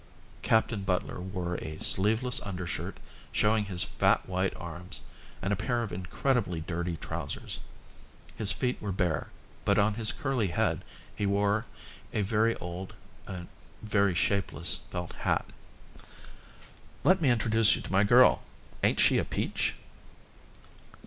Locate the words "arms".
4.55-5.01